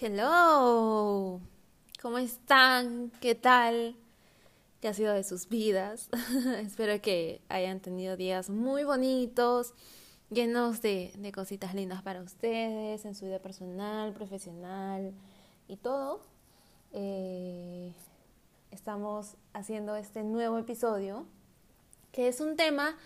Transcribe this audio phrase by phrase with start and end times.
[0.00, 1.40] Hello,
[2.00, 3.10] ¿cómo están?
[3.20, 3.96] ¿Qué tal?
[4.80, 6.08] ¿Qué ha sido de sus vidas?
[6.60, 9.74] Espero que hayan tenido días muy bonitos,
[10.30, 15.14] llenos de, de, cositas lindas para ustedes, en su vida personal, profesional
[15.66, 16.20] y todo.
[16.92, 17.92] Eh,
[18.70, 21.26] estamos haciendo este nuevo episodio,
[22.12, 22.96] que es un tema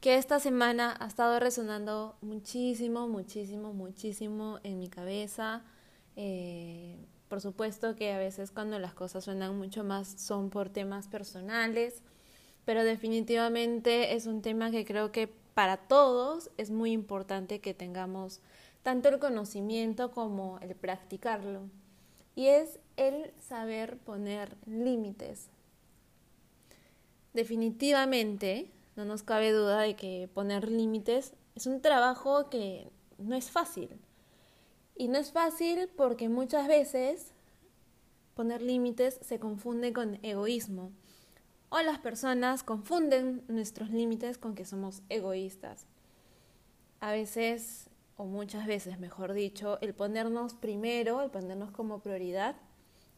[0.00, 5.62] que esta semana ha estado resonando muchísimo, muchísimo, muchísimo en mi cabeza
[6.16, 6.96] eh,
[7.28, 12.02] por supuesto que a veces cuando las cosas suenan mucho más son por temas personales,
[12.64, 18.40] pero definitivamente es un tema que creo que para todos es muy importante que tengamos
[18.82, 21.62] tanto el conocimiento como el practicarlo.
[22.34, 25.50] Y es el saber poner límites.
[27.32, 33.50] Definitivamente, no nos cabe duda de que poner límites es un trabajo que no es
[33.50, 34.00] fácil
[35.00, 37.32] y no es fácil porque muchas veces
[38.34, 40.92] poner límites se confunde con egoísmo.
[41.70, 45.86] O las personas confunden nuestros límites con que somos egoístas.
[47.00, 52.56] A veces, o muchas veces, mejor dicho, el ponernos primero, el ponernos como prioridad,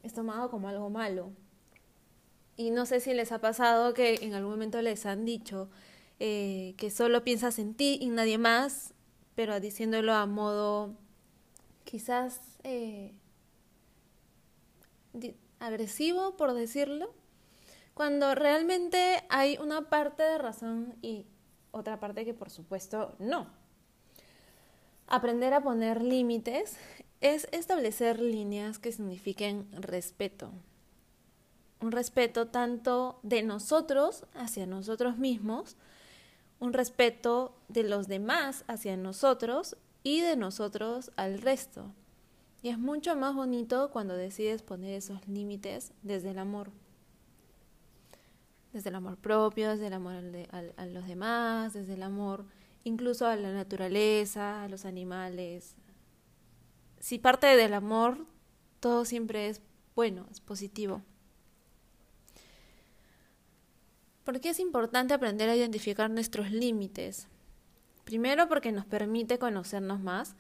[0.05, 1.33] es tomado como algo malo.
[2.57, 5.69] Y no sé si les ha pasado que en algún momento les han dicho
[6.21, 8.95] eh, que solo piensas en ti y nadie más,
[9.35, 11.02] pero diciéndolo a modo
[11.85, 13.13] quizás eh,
[15.59, 17.13] agresivo, por decirlo,
[17.95, 21.27] cuando realmente hay una parte de razón y
[21.71, 23.47] otra parte que por supuesto no.
[25.07, 26.77] Aprender a poner límites
[27.21, 30.51] es establecer líneas que signifiquen respeto.
[31.81, 35.77] Un respeto tanto de nosotros hacia nosotros mismos,
[36.61, 41.93] un respeto de los demás hacia nosotros y de nosotros al resto.
[42.63, 46.71] Y es mucho más bonito cuando decides poner esos límites desde el amor.
[48.73, 50.15] Desde el amor propio, desde el amor
[50.51, 52.47] a, los demás, desde el amor
[52.85, 55.77] incluso a la naturaleza, a los animales.
[57.01, 58.27] Si parte del amor,
[58.81, 59.61] todo siempre es
[59.95, 61.03] bueno, es positivo.
[64.25, 67.29] ¿Por qué es importante aprender a identificar nuestros límites?
[68.05, 70.35] Primero porque nos permite conocernos más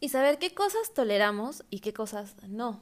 [0.00, 2.80] y saber qué cosas toleramos y qué cosas no.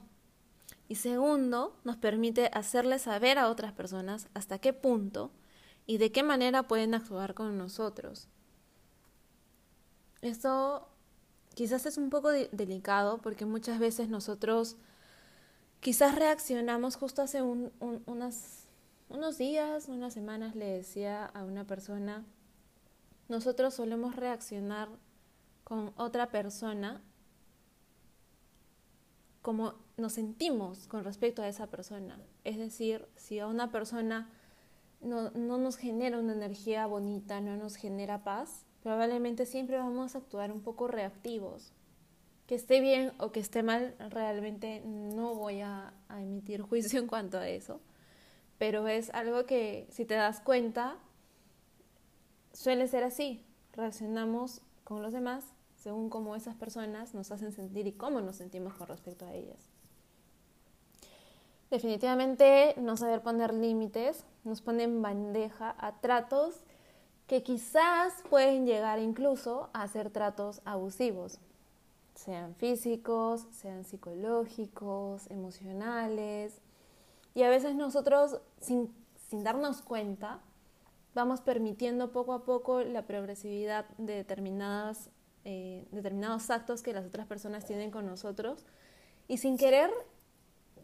[0.89, 5.31] Y segundo, nos permite hacerle saber a otras personas hasta qué punto
[5.87, 8.29] y de qué manera pueden actuar con nosotros.
[10.21, 10.89] Esto
[11.55, 14.77] quizás es un poco delicado porque muchas veces nosotros
[15.81, 22.25] quizás reaccionamos justo hace unos días, unas semanas le decía a una persona
[23.29, 24.89] nosotros solemos reaccionar
[25.65, 27.03] con otra persona
[29.45, 32.19] como nos sentimos con respecto a esa persona.
[32.45, 34.31] Es decir, si a una persona
[35.03, 40.19] no, no, nos genera una energía bonita, no nos genera paz, probablemente siempre vamos a
[40.19, 41.73] actuar un poco reactivos.
[42.47, 47.06] Que esté bien o que esté mal, realmente no voy a, a emitir juicio en
[47.06, 47.81] cuanto a eso,
[48.56, 50.97] pero es algo que si te das cuenta,
[52.55, 53.45] suele ser así.
[53.75, 55.45] Reaccionamos con los demás
[55.77, 59.69] según cómo esas personas nos hacen sentir y cómo nos sentimos con respecto a ellas.
[61.71, 66.55] Definitivamente no saber poner límites nos pone en bandeja a tratos
[67.27, 71.39] que quizás pueden llegar incluso a ser tratos abusivos,
[72.15, 76.61] sean físicos, sean psicológicos, emocionales.
[77.35, 78.95] Y a veces nosotros, sin,
[79.29, 80.41] sin darnos cuenta,
[81.15, 85.11] vamos permitiendo poco a poco la progresividad de determinadas,
[85.45, 88.65] eh, determinados actos que las otras personas tienen con nosotros
[89.29, 89.91] y sin querer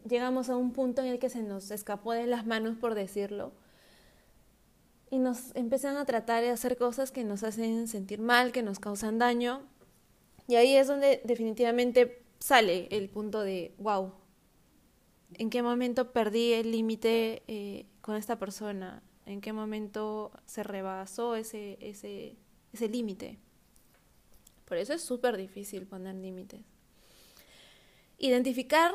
[0.09, 3.53] llegamos a un punto en el que se nos escapó de las manos, por decirlo,
[5.11, 8.79] y nos empiezan a tratar de hacer cosas que nos hacen sentir mal, que nos
[8.79, 9.63] causan daño.
[10.47, 14.13] Y ahí es donde definitivamente sale el punto de, wow,
[15.35, 19.03] ¿en qué momento perdí el límite eh, con esta persona?
[19.31, 22.37] En qué momento se rebasó ese, ese,
[22.73, 23.39] ese límite.
[24.65, 26.61] Por eso es súper difícil poner límites.
[28.19, 28.93] Identificar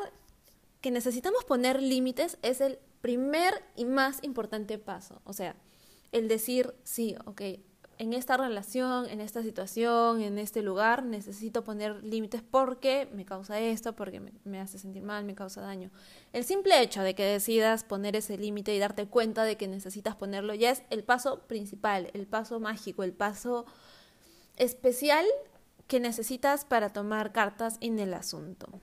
[0.81, 5.21] que necesitamos poner límites es el primer y más importante paso.
[5.23, 5.55] O sea,
[6.11, 7.41] el decir, sí, ok,
[7.97, 13.59] en esta relación, en esta situación, en este lugar, necesito poner límites porque me causa
[13.59, 15.91] esto, porque me, hace sentir mal, me causa daño.
[16.33, 20.15] El simple hecho de que decidas poner ese límite y darte cuenta de que necesitas
[20.15, 23.65] ponerlo ya es el paso principal, el paso mágico, el paso
[24.57, 25.25] especial
[25.87, 28.81] que necesitas para tomar cartas en el asunto.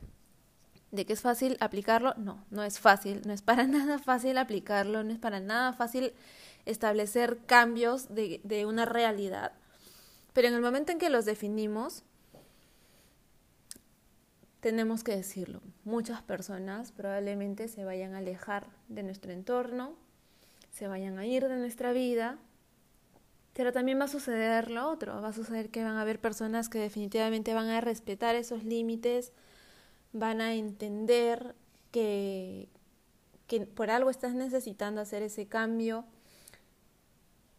[0.90, 2.14] ¿De que es fácil aplicarlo?
[2.18, 6.12] No, no es fácil, no es para nada fácil aplicarlo, no es para nada fácil
[6.66, 9.52] establecer cambios de, una realidad.
[10.32, 12.04] Pero en el momento en que los definimos,
[14.60, 15.60] tenemos que decirlo.
[15.84, 19.96] Muchas personas probablemente se vayan a alejar de nuestro entorno,
[20.70, 22.38] se vayan a ir de nuestra vida,
[23.54, 26.68] pero también va a suceder lo otro, va a suceder que van a haber personas
[26.68, 29.32] que definitivamente van a respetar esos límites,
[30.12, 31.54] van a entender
[31.90, 32.68] que,
[33.46, 36.06] que por algo estás necesitando hacer ese cambio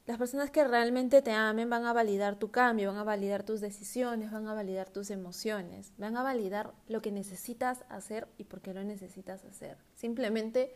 [0.06, 3.62] las personas que realmente te amen van a validar tu cambio, van a validar tus
[3.62, 8.62] decisiones, van a validar tus emociones, van a validar lo que necesitas hacer y por
[8.62, 9.78] qué lo necesitas hacer.
[9.96, 10.76] Simplemente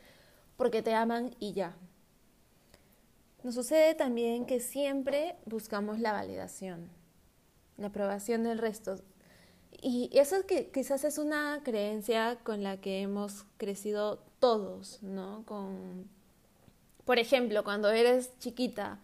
[0.55, 1.75] porque te aman y ya.
[3.43, 6.89] Nos sucede también que siempre buscamos la validación,
[7.77, 8.95] la aprobación del resto.
[9.81, 15.43] Y eso que quizás es una creencia con la que hemos crecido todos, ¿no?
[15.45, 16.09] Con,
[17.05, 18.99] por ejemplo, cuando eres chiquita,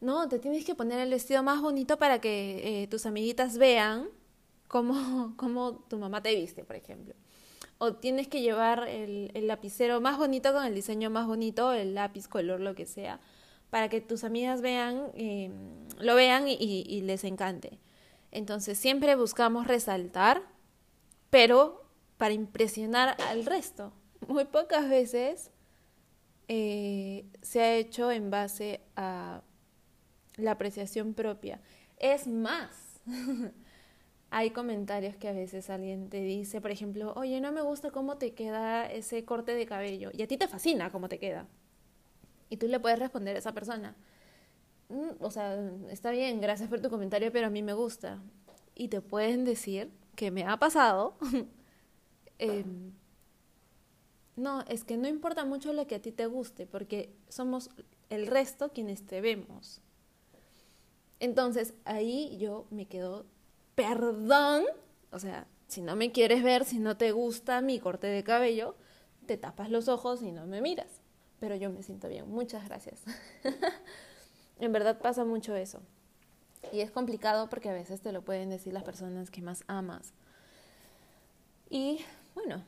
[0.00, 4.08] no, te tienes que poner el vestido más bonito para que eh, tus amiguitas vean
[4.68, 7.14] cómo, cómo, tu mamá te viste, por ejemplo.
[7.78, 12.28] O tienes que llevar el, lapicero más bonito con el diseño más bonito, el lápiz,
[12.28, 13.20] color, lo que sea,
[13.70, 15.52] para que tus amigas vean, em,
[15.98, 17.78] lo vean y, y les encante.
[18.32, 20.42] Entonces siempre buscamos resaltar,
[21.30, 21.84] pero
[22.18, 23.92] para impresionar al resto.
[24.28, 25.50] Muy pocas veces
[26.48, 29.42] eh, se ha hecho en base a
[30.36, 31.60] la apreciación propia.
[31.98, 33.00] Es más,
[34.30, 38.16] hay comentarios que a veces alguien te dice, por ejemplo, oye, no me gusta cómo
[38.16, 41.46] te queda ese corte de cabello, y a ti te fascina cómo te queda.
[42.48, 43.96] Y tú le puedes responder a esa persona,
[44.88, 48.20] mm, o sea, está bien, gracias por tu comentario, pero a mí me gusta.
[48.74, 51.16] Y te pueden decir que me ha pasado.
[52.42, 52.92] Em,
[54.34, 57.68] no, es que no importa mucho lo que a ti te guste, porque somos
[58.08, 59.82] el resto quienes te vemos.
[61.20, 63.26] Entonces ahí yo me quedo,
[63.74, 64.64] perdón,
[65.12, 68.74] o sea, si no me quieres ver, si no te gusta mi corte de cabello,
[69.26, 71.00] te tapas los ojos y no me miras.
[71.38, 73.02] Pero yo me siento bien, muchas gracias.
[74.58, 75.80] en verdad pasa mucho eso.
[76.72, 80.12] Y es complicado porque a veces te lo pueden decir las personas que más amas.
[81.68, 82.00] Y
[82.34, 82.64] bueno,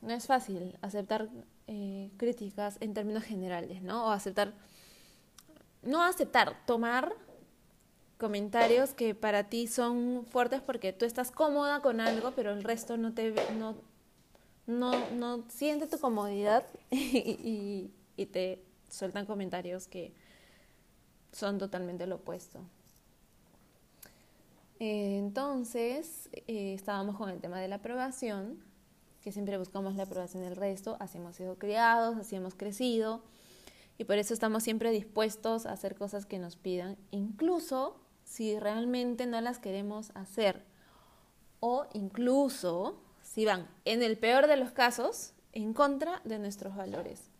[0.00, 1.28] no es fácil aceptar
[1.66, 4.06] eh, críticas en términos generales, ¿no?
[4.06, 4.54] O aceptar,
[5.82, 7.14] no aceptar, tomar
[8.18, 12.96] comentarios que para ti son fuertes porque tú estás cómoda con algo, pero el resto
[12.96, 13.76] no te no,
[14.66, 20.12] no, no siente tu comodidad y, y, te sueltan comentarios que
[21.32, 22.60] son totalmente lo opuesto.
[24.78, 28.58] entonces, eh, estábamos con el tema de la aprobación,
[29.22, 33.22] que siempre buscamos la aprobación del resto, así hemos sido criados, así hemos crecido,
[33.98, 39.24] y por eso estamos siempre dispuestos a hacer cosas que nos pidan, incluso si realmente
[39.24, 40.62] no las queremos hacer.
[41.60, 47.30] O incluso si van, en el peor de los casos, en contra de nuestros valores.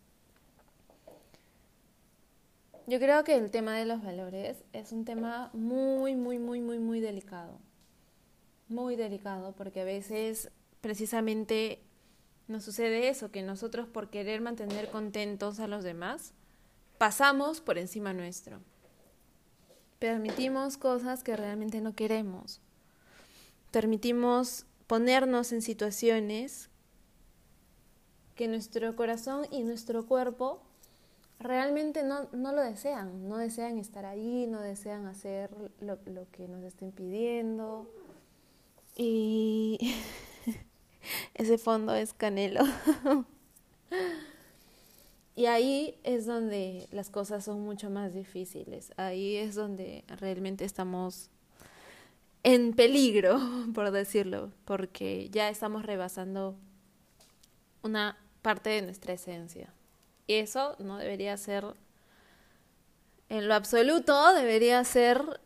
[2.87, 6.79] Yo creo que el tema de los valores es un tema muy, muy, muy, muy,
[6.79, 7.59] muy delicado.
[8.69, 10.49] Muy delicado porque a veces
[10.81, 11.83] precisamente
[12.47, 16.33] nos sucede eso, que nosotros por querer mantener contentos a los demás,
[16.97, 18.61] pasamos por encima nuestro
[19.99, 22.61] permitimos cosas que realmente no queremos.
[23.71, 26.69] Permitimos ponernos en situaciones
[28.35, 30.61] que nuestro corazón y nuestro cuerpo
[31.39, 35.51] realmente no, no, lo desean, no desean estar ahí, no desean hacer
[35.81, 37.91] lo, lo que nos estén pidiendo.
[38.95, 39.95] Y
[41.33, 42.63] ese fondo es canelo.
[45.37, 48.91] Y ahí es donde las cosas son mucho más difíciles.
[48.97, 51.29] Ahí es donde realmente estamos
[52.41, 53.39] en peligro,
[53.75, 56.55] por decirlo, porque ya estamos rebasando
[57.83, 59.71] una parte de nuestra esencia.
[60.25, 61.65] Y eso no debería ser,
[63.29, 65.39] en lo absoluto, debería ser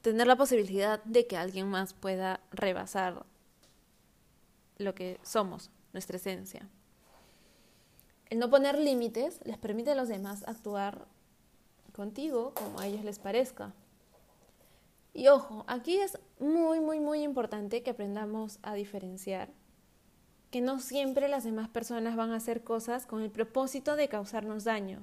[0.00, 3.26] tener la posibilidad de que alguien más pueda rebasar
[4.78, 6.70] lo que somos, nuestra esencia.
[8.30, 11.06] El no poner límites les permite a los demás actuar
[11.92, 13.72] contigo como a ellos les parezca.
[15.12, 19.50] Y ojo, aquí es muy, muy, muy importante que aprendamos a diferenciar
[20.54, 24.62] que no siempre las demás personas van a hacer cosas con el propósito de causarnos
[24.62, 25.00] daño.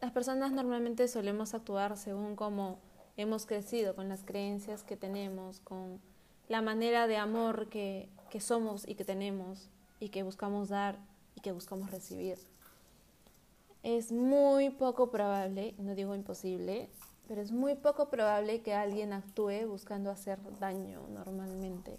[0.00, 2.80] Las personas normalmente solemos actuar según cómo
[3.16, 6.00] hemos crecido, con las creencias que tenemos, con
[6.48, 9.68] la manera de amor que, que somos y que tenemos
[10.00, 10.98] y que buscamos dar
[11.34, 12.38] y que buscamos recibir.
[13.82, 16.88] Es muy poco probable, no digo imposible,
[17.28, 21.98] pero es muy poco probable que alguien actúe buscando hacer daño normalmente.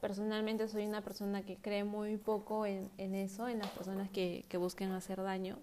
[0.00, 4.56] Personalmente soy una persona que cree muy poco en, eso, en las personas que, que
[4.56, 5.58] busquen hacer daño.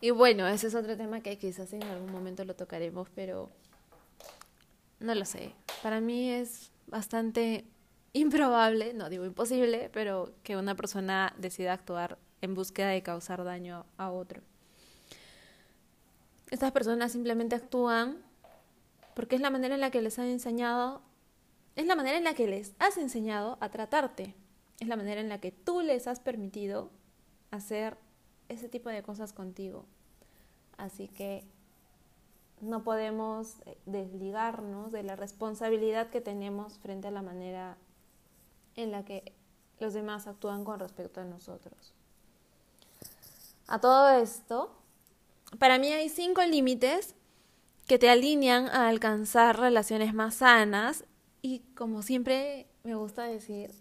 [0.00, 3.50] Y bueno, ese es otro tema que quizás en algún momento lo tocaremos, pero
[5.00, 5.52] no lo sé.
[5.82, 7.64] Para mí es bastante
[8.14, 13.84] improbable, no digo imposible, pero que una persona decida actuar en búsqueda de causar daño
[13.98, 14.40] a otro.
[16.50, 18.18] Estas personas simplemente actúan
[19.14, 21.02] porque es la manera en la que les han enseñado,
[21.76, 24.34] es la manera en la que les has enseñado a tratarte,
[24.80, 26.90] es la manera en la que tú les has permitido
[27.50, 27.96] hacer
[28.48, 29.86] ese tipo de cosas contigo.
[30.76, 31.44] Así que
[32.60, 37.76] no podemos eh, desligarnos de la responsabilidad que tenemos frente a la manera
[38.76, 39.32] en la que
[39.80, 41.94] los demás actúan con respecto a nosotros.
[43.66, 44.74] A todo esto,
[45.58, 47.14] para mí hay cinco límites
[47.86, 51.04] que te alinean a alcanzar relaciones más sanas
[51.42, 53.72] y como siempre me gusta decir,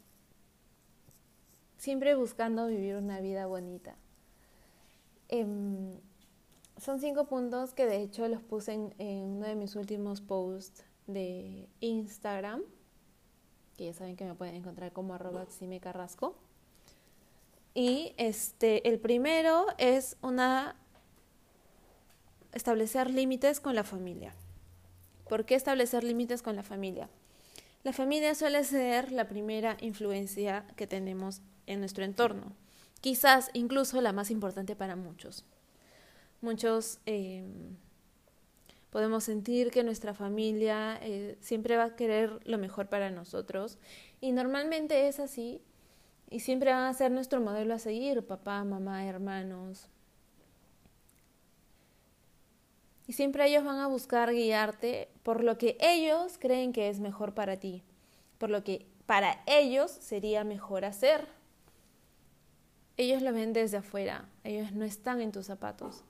[1.77, 3.95] siempre buscando vivir una vida bonita.
[5.29, 5.99] Em,
[6.77, 10.83] son cinco puntos que de hecho los puse en, en, uno de mis últimos posts
[11.07, 12.61] de Instagram,
[13.77, 15.45] que ya saben que me pueden encontrar como arroba
[15.81, 16.35] Carrasco.
[17.73, 20.75] Y este, el primero es una
[22.53, 24.33] establecer límites con la familia.
[25.27, 27.09] ¿Por qué establecer límites con la familia?
[27.83, 32.53] La familia suele ser la primera influencia que tenemos en nuestro entorno,
[33.01, 35.45] quizás incluso la más importante para muchos.
[36.41, 37.75] Muchos em,
[38.93, 43.79] podemos sentir que nuestra familia eh, siempre va a querer lo mejor para nosotros
[44.21, 45.63] y normalmente es así
[46.29, 49.87] y siempre van a ser nuestro modelo a seguir, papá, mamá, hermanos.
[53.07, 57.33] Y siempre ellos van a buscar guiarte por lo que ellos creen que es mejor
[57.33, 57.81] para ti,
[58.37, 61.27] por lo que para ellos sería mejor hacer.
[62.97, 66.03] Ellos lo ven desde afuera, ellos no están en tus zapatos.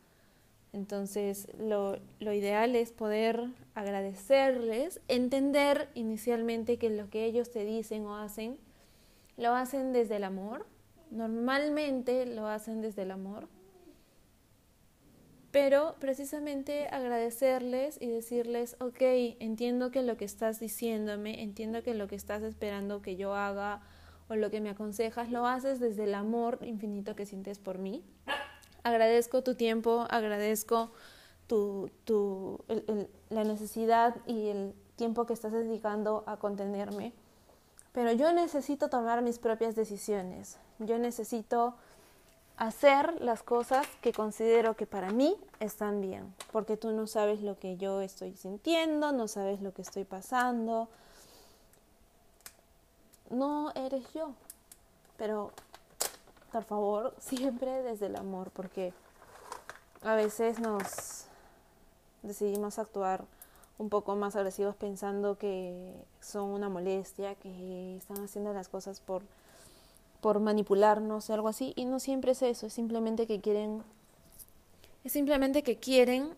[0.74, 8.18] Entonces, lo, ideal es poder agradecerles, entender inicialmente que lo que ellos te dicen o
[8.18, 8.58] hacen
[9.38, 10.66] lo hacen desde el amor,
[11.10, 13.48] normalmente lo hacen desde el amor,
[15.52, 19.02] pero precisamente agradecerles y decirles, ok,
[19.40, 23.82] entiendo que lo que estás diciéndome, entiendo que lo que estás esperando que yo haga
[24.28, 28.04] o lo que me aconsejas, lo haces desde el amor infinito que sientes por mí.
[28.84, 30.92] Agradezco tu tiempo, agradezco
[31.48, 32.60] tu, tu,
[33.30, 37.14] la necesidad y el tiempo que estás dedicando a contenerme
[37.94, 40.58] pero yo necesito tomar mis propias decisiones.
[40.80, 41.76] Yo necesito
[42.58, 47.58] hacer las cosas que considero que para mí están bien, porque tú no sabes lo
[47.58, 50.90] que yo estoy sintiendo, no sabes lo que estoy pasando.
[53.30, 54.32] No eres yo,
[55.18, 55.52] pero
[56.54, 58.94] por favor, siempre desde el amor, porque
[60.04, 61.26] a veces nos
[62.22, 63.26] decidimos actuar
[63.80, 69.24] un poco más agresivos pensando que son una molestia, que están haciendo las cosas por,
[70.22, 71.74] por manipularnos o algo así.
[71.76, 73.84] Y no siempre es eso, es simplemente que quieren,
[75.04, 76.36] es simplemente que quieren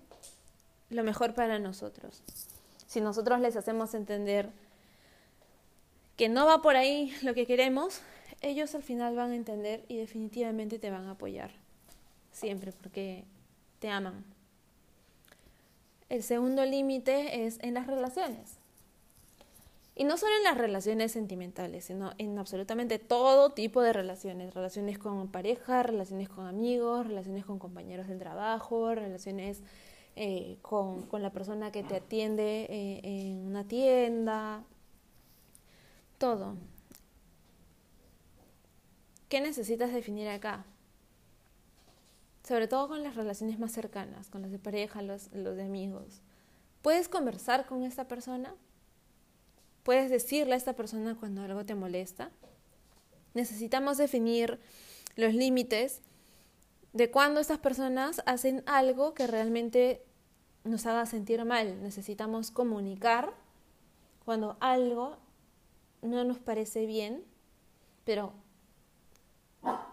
[0.90, 2.24] lo mejor para nosotros.
[2.88, 4.50] Si nosotros les hacemos entender
[6.16, 8.02] que no va por ahí lo que queremos,
[8.46, 11.52] ellos al final van a entender y definitivamente te van a apoyar.
[12.32, 13.26] Siempre, porque
[13.80, 14.24] te aman.
[16.10, 18.60] El segundo límite es en las relaciones.
[19.96, 24.54] Y no solo en las relaciones sentimentales, sino en absolutamente todo tipo de relaciones.
[24.54, 29.64] Relaciones con pareja, relaciones con amigos, relaciones con compañeros del trabajo, relaciones
[30.16, 34.64] eh, con, la persona que te atiende eh, en una tienda.
[36.20, 36.58] Todo.
[39.30, 40.66] ¿Qué necesitas definir acá?
[42.46, 46.22] sobre todo con las relaciones más cercanas, con las de pareja, los, los de amigos.
[46.84, 48.54] ¿Puedes conversar con esta persona?
[49.82, 52.30] ¿Puedes decirle a esta persona cuando algo te molesta?
[53.34, 54.60] Necesitamos definir
[55.16, 56.02] los límites
[56.94, 60.04] de cuando estas personas hacen algo que realmente
[60.64, 61.82] nos haga sentir mal.
[61.82, 63.34] Necesitamos comunicar
[64.24, 65.18] cuando algo
[66.04, 67.24] no nos parece bien,
[68.04, 68.34] pero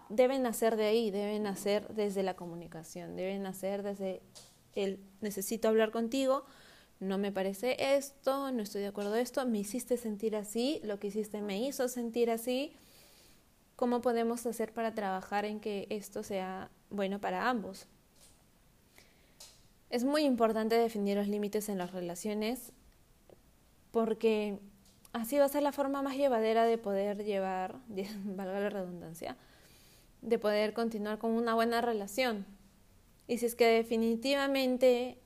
[0.09, 4.23] deben nacer de ahí, deben nacer desde la comunicación, deben nacer desde
[4.75, 6.45] el necesito hablar contigo,
[7.01, 11.09] no me parece esto, no estoy de acuerdo esto, me hiciste sentir así, lo que
[11.09, 12.73] hiciste me hizo sentir así.
[13.75, 17.87] ¿Cómo podemos hacer para trabajar en que esto sea bueno para ambos?
[19.91, 22.73] Es muy importante definir los límites en las relaciones
[23.91, 24.61] porque
[25.13, 27.81] así va a ser la forma más llevadera de poder llevar,
[28.25, 29.37] valga la redundancia,
[30.23, 32.47] de poder continuar con una buena relación.
[33.29, 35.19] Y si es que definitivamente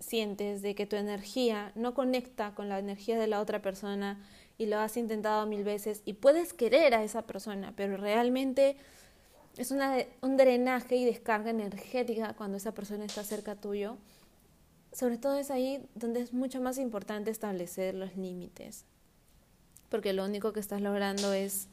[0.00, 4.22] sientes de que tu energía no conecta con la energía de la otra persona
[4.58, 8.76] y lo has intentado mil veces y puedes querer a esa persona, pero realmente
[9.56, 13.96] es un drenaje y descarga energética cuando esa persona está cerca tuyo.
[14.92, 18.84] Sobre todo es ahí donde es mucho más importante establecer los límites,
[19.88, 21.68] porque lo único que estás logrando es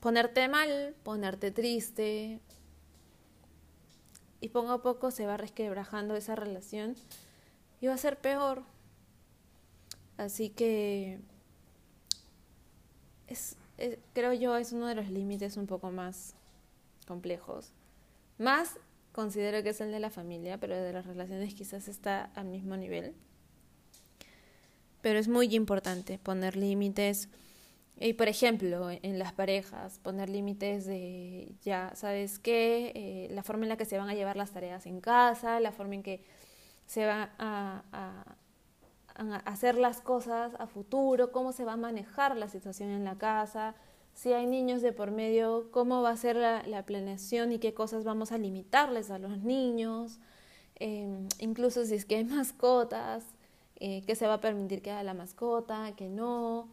[0.00, 2.40] ponerte mal, ponerte triste,
[4.40, 6.94] y poco a poco se va resquebrajando esa relación
[7.80, 8.62] y va a ser peor.
[10.16, 11.18] Así que
[13.26, 13.56] es,
[14.14, 16.34] creo yo es uno de los límites un poco más
[17.06, 17.72] complejos.
[18.38, 18.78] Más
[19.12, 22.76] considero que es el de la familia, pero de las relaciones quizás está al mismo
[22.76, 23.14] nivel.
[25.02, 27.28] Pero es muy importante poner límites
[28.00, 32.92] y por ejemplo, en las parejas, poner límites de, ya, ¿sabes qué?
[32.94, 35.72] Eh, la forma en la que se van a llevar las tareas en casa, la
[35.72, 36.24] forma en que
[36.86, 38.36] se van a, a,
[39.44, 43.74] hacer las cosas a futuro, cómo se va a manejar la situación en la casa,
[44.14, 48.04] si hay niños de por medio, cómo va a ser la, planeación y qué cosas
[48.04, 50.20] vamos a limitarles a los niños,
[50.76, 53.24] em, incluso si es que hay mascotas,
[53.80, 56.68] eh, qué se va a permitir que haga la mascota, que no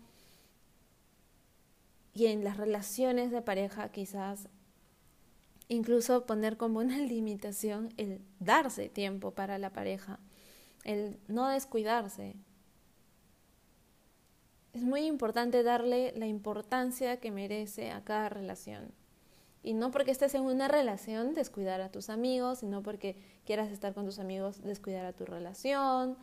[2.15, 4.47] y en las relaciones de pareja quizás
[5.67, 10.19] incluso poner como una limitación el darse tiempo para la pareja,
[10.83, 12.35] el no descuidarse.
[14.73, 18.91] Es muy importante darle la importancia que merece a cada relación.
[19.63, 23.93] Y no porque estés en una relación descuidar a tus amigos, sino porque quieras estar
[23.93, 26.17] con tus amigos descuidar a tu relación.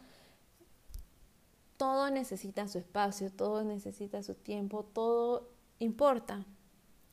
[1.77, 5.52] Todo necesita su espacio, todo necesita su tiempo, todo
[5.83, 6.45] importa.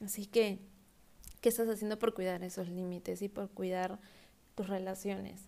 [0.03, 0.59] Así que,
[1.41, 3.99] ¿qué estás haciendo por cuidar esos límites y por cuidar
[4.55, 5.41] tus relaciones?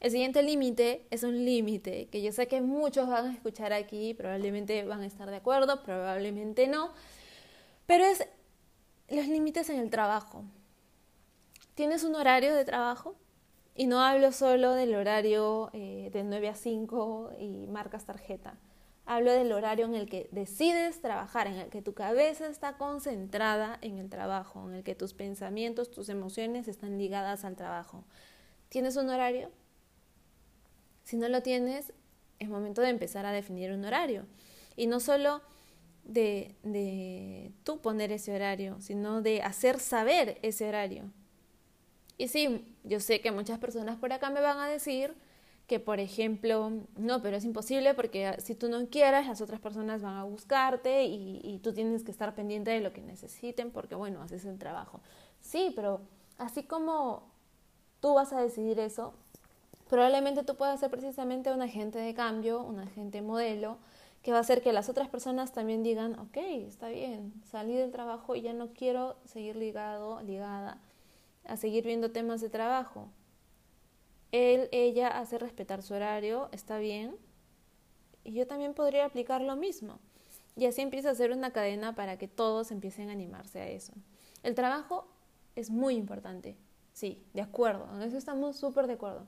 [0.00, 4.14] El siguiente límite es un límite que yo sé que muchos van a escuchar aquí,
[4.14, 6.94] probablemente van a estar de acuerdo, probablemente no,
[7.86, 8.26] pero es
[9.10, 10.44] los límites en el trabajo.
[11.74, 13.14] ¿Tienes un horario de trabajo?
[13.74, 18.58] Y no hablo solo del horario eh, de 9 a 5 y marcas tarjeta.
[19.12, 23.76] Hablo del horario en el que decides trabajar, en el que tu cabeza está concentrada
[23.82, 28.04] en el trabajo, en el que tus pensamientos, tus emociones están ligadas al trabajo.
[28.68, 29.50] ¿Tienes un horario?
[31.02, 31.92] Si no lo tienes,
[32.38, 34.26] es momento de empezar a definir un horario.
[34.76, 35.42] Y no solo
[36.04, 41.10] de, de tú poner ese horario, sino de hacer saber ese horario.
[42.16, 45.16] Y sí, yo sé que muchas personas por acá me van a decir,
[45.70, 50.02] que, por ejemplo, no, pero es imposible porque si tú no quieres, las otras personas
[50.02, 54.20] van a buscarte y, tú tienes que estar pendiente de lo que necesiten porque, bueno,
[54.20, 54.98] haces el trabajo.
[55.38, 56.00] Sí, pero
[56.38, 57.22] así como
[58.00, 59.14] tú vas a decidir eso,
[59.88, 63.78] probablemente tú puedas ser precisamente un agente de cambio, un agente modelo,
[64.24, 67.92] que va a hacer que las otras personas también digan, ok, está bien, salí del
[67.92, 70.80] trabajo y ya no quiero seguir ligado, ligada
[71.44, 73.08] a seguir viendo temas de trabajo
[74.32, 77.16] él, ella hace respetar su horario, está bien,
[78.24, 79.98] y yo también podría aplicar lo mismo.
[80.56, 83.92] Y así empieza a ser una cadena para que todos empiecen a animarse a eso.
[84.42, 85.06] El trabajo
[85.56, 86.56] es muy importante,
[86.92, 89.26] sí, de acuerdo, en eso estamos súper de acuerdo.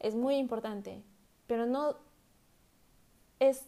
[0.00, 1.02] Es muy importante,
[1.46, 1.96] pero no
[3.38, 3.64] es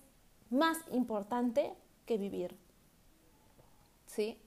[0.50, 2.56] más importante que vivir.
[4.06, 4.38] ¿Sí?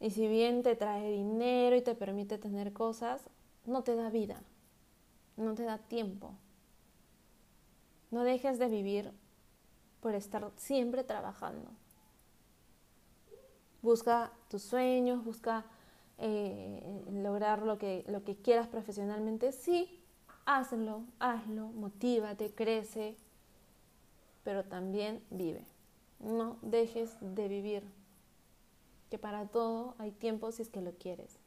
[0.00, 3.22] Y si bien te trae dinero y te permite tener cosas,
[3.66, 4.42] no te da vida
[5.38, 6.34] no te da tiempo.
[8.10, 9.12] No dejes de vivir
[10.00, 11.70] por estar siempre trabajando.
[13.80, 15.64] Busca tus sueños, busca
[16.18, 19.52] eh, lograr lo que, lo que quieras profesionalmente.
[19.52, 20.02] Sí,
[20.44, 23.16] hazlo, hazlo, motívate, crece,
[24.42, 25.64] pero también vive.
[26.18, 27.84] No dejes de vivir,
[29.10, 31.38] que para todo hay tiempo si es que lo quieres.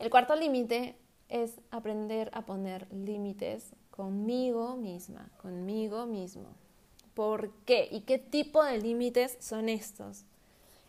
[0.00, 0.96] El cuarto límite
[1.30, 6.48] es aprender a poner límites conmigo misma, conmigo mismo.
[7.14, 7.88] ¿Por qué?
[7.90, 10.24] ¿Y qué tipo de límites son estos?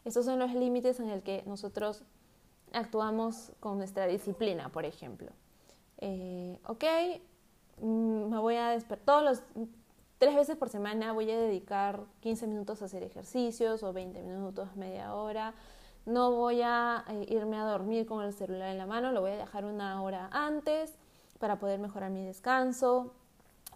[0.04, 2.04] Estos son los límites en el que nosotros
[2.74, 5.32] actuamos con nuestra disciplina, por ejemplo.
[6.00, 6.84] Eh, ok,
[7.82, 9.44] mm, me voy a despertar todos los
[10.22, 14.76] tres veces por semana voy a dedicar 15 minutos a hacer ejercicios o 20 minutos,
[14.76, 15.56] media hora.
[16.06, 19.32] No voy a eh, irme a dormir con el celular en la mano, lo voy
[19.32, 20.94] a dejar una hora antes
[21.40, 23.14] para poder mejorar mi descanso.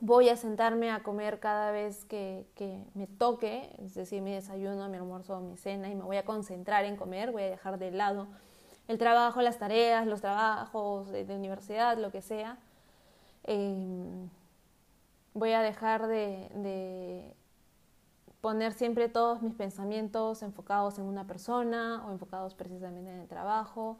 [0.02, 2.46] Voy a sentarme a comer cada vez que,
[2.96, 6.84] me toque, es decir, mi desayuno, mi almuerzo, mi cena, y me voy a concentrar
[6.84, 8.28] en comer, voy a dejar de lado
[8.88, 12.58] el trabajo, las tareas, los trabajos de, universidad, lo que sea.
[13.44, 14.30] Em,
[15.34, 17.34] voy a dejar de,
[18.46, 23.98] poner siempre todos mis pensamientos enfocados en una persona o enfocados precisamente en el trabajo.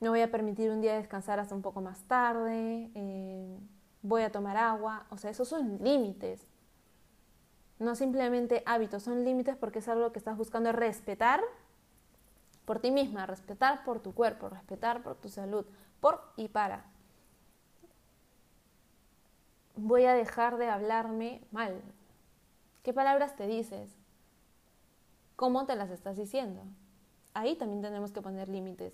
[0.00, 2.90] Me voy a permitir un día descansar hasta un poco más tarde.
[2.94, 3.58] Eh,
[4.00, 5.04] voy a tomar agua.
[5.10, 6.46] O sea, esos son límites.
[7.78, 11.42] No simplemente hábitos, son límites porque es algo que estás buscando respetar
[12.64, 15.66] por ti misma, respetar por tu cuerpo, respetar por tu salud,
[16.00, 16.86] por y para
[19.76, 21.82] voy a dejar de hablarme mal.
[22.82, 23.90] ¿Qué palabras te dices?
[25.36, 26.62] ¿Cómo te las estás diciendo?
[27.34, 28.92] Ahí también tenemos que poner límites.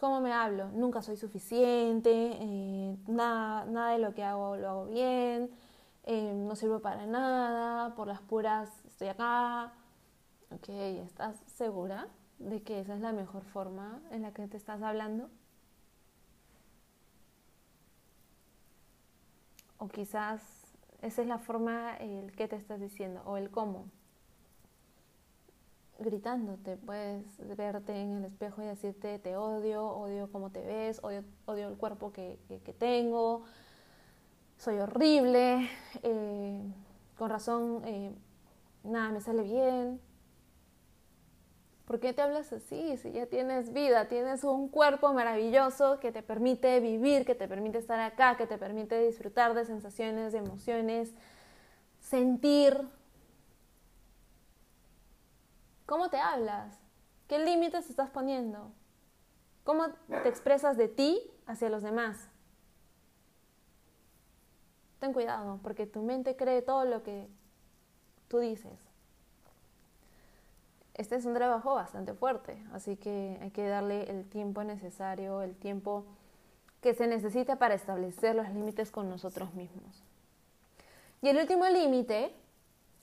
[0.00, 0.68] ¿Cómo me hablo?
[0.70, 5.50] Nunca soy suficiente, eh, nada, nada de lo que hago lo hago bien,
[6.04, 9.72] eh, no sirvo para nada, por las puras estoy acá.
[10.50, 12.08] Ok, ¿estás segura
[12.38, 15.28] de que esa es la mejor forma en la que te estás hablando?
[19.78, 20.57] o quizás
[21.02, 23.86] esa es la forma el que te estás diciendo o el cómo.
[25.98, 27.24] Gritándote, puedes
[27.56, 31.76] verte en el espejo y decirte te odio, odio cómo te ves, odio, odio el
[31.76, 32.38] cuerpo que,
[32.78, 33.42] tengo,
[34.58, 35.68] soy horrible,
[36.02, 36.62] eh,
[37.16, 38.14] con razón eh,
[38.84, 40.00] nada me sale bien,
[41.88, 42.98] ¿Por qué te hablas así?
[42.98, 47.78] Si ya tienes vida, tienes un cuerpo maravilloso que te permite vivir, que te permite
[47.78, 51.14] estar acá, que te permite disfrutar de sensaciones, de emociones,
[51.98, 52.86] sentir.
[55.86, 56.78] ¿Cómo te hablas?
[57.26, 58.70] ¿Qué límites estás poniendo?
[59.64, 59.86] ¿Cómo
[60.22, 62.28] te expresas de ti hacia los demás?
[64.98, 67.30] Ten cuidado, porque tu mente cree todo lo que
[68.28, 68.87] tú dices
[70.98, 75.54] este es un trabajo bastante fuerte, así que hay que darle el tiempo necesario, el
[75.54, 76.04] tiempo
[76.82, 80.02] que se necesita para establecer los límites con nosotros mismos.
[81.22, 82.34] Y el último límite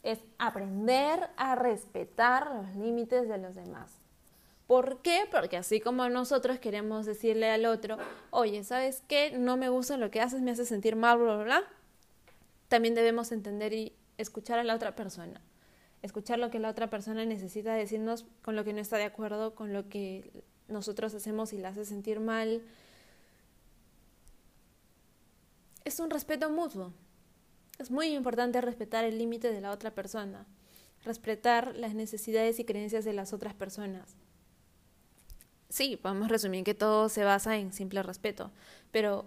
[0.04, 3.94] es aprender a respetar los límites de los demás.
[4.68, 5.28] ¿Por qué?
[5.32, 7.98] Porque así como nosotros queremos decirle al otro,
[8.30, 9.38] oye, ¿sabes qué?
[9.38, 11.64] No me gusta lo que haces, me hace sentir mal, bla, bla.
[12.68, 15.40] También debemos entender y escuchar a la otra persona
[16.06, 19.56] escuchar lo que la otra persona necesita decirnos con lo que no está de acuerdo,
[19.56, 22.62] con lo que nosotros hacemos y la hace sentir mal.
[25.84, 26.94] Es un respeto mutuo.
[27.78, 30.46] Es muy importante respetar el límite de la otra persona,
[31.04, 34.16] respetar las necesidades y creencias de las otras personas.
[35.70, 38.52] Sí, podemos resumir que todo se basa en simple respeto,
[38.92, 39.26] pero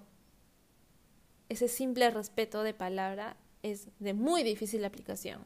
[1.48, 5.44] ese simple respeto de palabra es de muy difícil aplicación.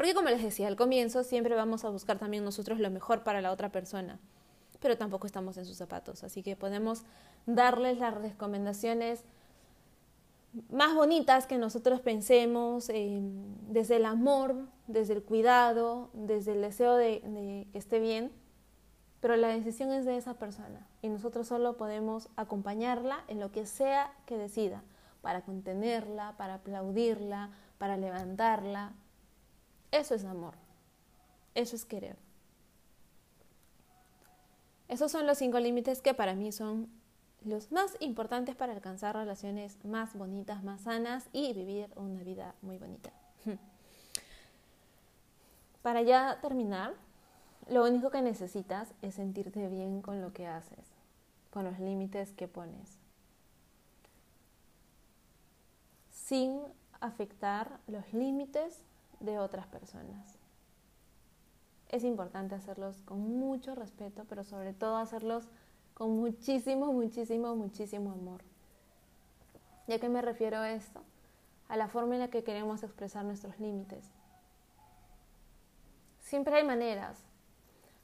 [0.00, 3.42] Porque como les decía al comienzo, siempre vamos a buscar también nosotros lo mejor para
[3.42, 4.18] la otra persona,
[4.80, 7.02] pero tampoco estamos en sus zapatos, así que podemos
[7.44, 9.24] darles las recomendaciones
[10.70, 13.20] más bonitas que nosotros pensemos, eh,
[13.68, 18.32] desde el amor, desde el cuidado, desde el deseo de, de que esté bien,
[19.20, 23.66] pero la decisión es de esa persona y nosotros solo podemos acompañarla en lo que
[23.66, 24.82] sea que decida,
[25.20, 28.94] para contenerla, para aplaudirla, para levantarla,
[29.92, 30.54] eso es amor.
[31.54, 32.16] Eso es querer.
[34.88, 36.88] Esos son los cinco límites que para mí son
[37.44, 42.78] los más importantes para alcanzar relaciones más bonitas, más sanas y vivir una vida muy
[42.78, 43.12] bonita.
[45.82, 46.94] Para ya terminar,
[47.68, 50.84] lo único que necesitas es sentirte bien con lo que haces,
[51.50, 52.98] con los límites que pones,
[56.10, 56.60] sin
[57.00, 58.82] afectar los límites
[59.20, 60.38] de otras personas.
[61.88, 65.48] Es importante hacerlos con mucho respeto, pero sobre todo hacerlos
[65.94, 68.42] con muchísimo, muchísimo, muchísimo amor.
[69.86, 71.02] ¿Ya que me refiero a esto?
[71.68, 74.04] A la forma en la que queremos expresar nuestros límites.
[76.20, 77.18] Siempre hay maneras.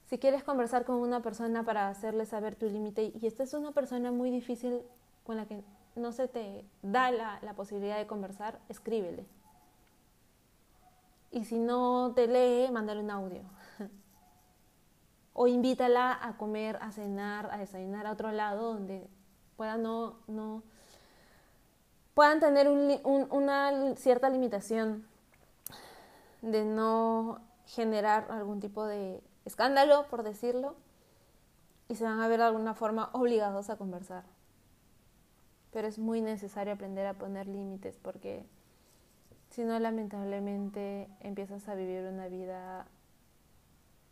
[0.06, 3.72] Si quieres conversar con una persona para hacerle saber tu límite y esta es una
[3.72, 4.82] persona muy difícil
[5.24, 5.62] con la que
[5.94, 9.26] no se te da la, la posibilidad de conversar, escríbele
[11.36, 13.42] y si no te lee, mándale un audio.
[15.34, 19.06] o invítala a comer, a cenar, a desayunar a otro lado donde
[19.58, 20.62] pueda no, no,
[22.14, 25.06] puedan tener una cierta limitación
[26.40, 30.74] de no generar algún tipo de escándalo, por decirlo,
[31.86, 34.24] y se van a ver de alguna forma obligados a conversar.
[35.70, 38.46] Pero es muy necesario aprender a poner límites porque
[39.56, 42.86] si no, lamentablemente empiezas a vivir una vida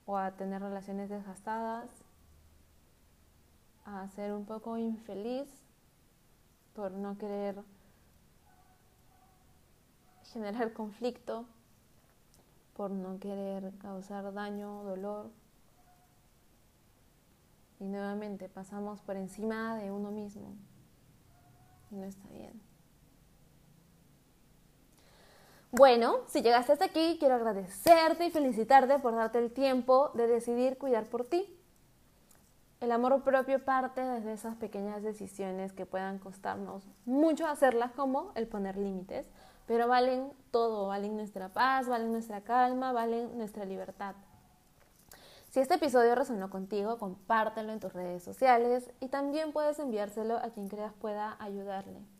[0.06, 1.90] o a tener relaciones desgastadas,
[3.84, 5.46] a ser un poco infeliz
[6.72, 7.62] por no querer
[10.32, 11.44] generar conflicto,
[12.74, 15.30] por no querer causar daño, dolor.
[17.80, 20.54] Y nuevamente pasamos por encima de uno mismo.
[21.90, 22.63] Y no está bien.
[25.76, 30.78] Bueno, si llegaste hasta aquí, quiero agradecerte y felicitarte por darte el tiempo de decidir
[30.78, 31.52] cuidar por ti.
[32.80, 38.46] El amor propio parte desde esas pequeñas decisiones que puedan costarnos mucho hacerlas, como el
[38.46, 39.28] poner límites,
[39.66, 44.14] pero valen todo, valen nuestra paz, valen nuestra calma, valen nuestra libertad.
[45.50, 50.50] Si este episodio resonó contigo, compártelo en tus redes sociales y también puedes enviárselo a
[50.50, 52.13] quien creas pueda ayudarle.